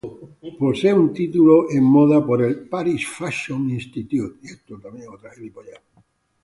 [0.61, 4.39] Posee un título en moda por el "Paris Fashion Institute".